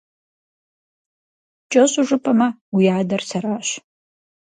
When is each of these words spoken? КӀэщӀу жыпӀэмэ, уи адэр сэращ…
КӀэщӀу 1.71 2.05
жыпӀэмэ, 2.07 2.47
уи 2.75 2.85
адэр 2.97 3.21
сэращ… 3.29 3.69